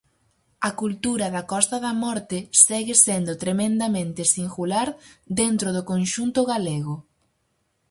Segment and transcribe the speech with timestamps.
[0.69, 4.89] A cultura da Costa da Morte segue sendo tremendamente singular
[5.39, 6.95] dentro do conxunto galego.